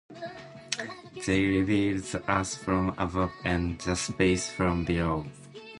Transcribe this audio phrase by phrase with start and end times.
[1.27, 5.27] They reveal the Earth from above and the Space from below.